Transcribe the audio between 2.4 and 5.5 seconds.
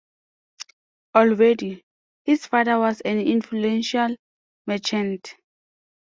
father was an influential merchant.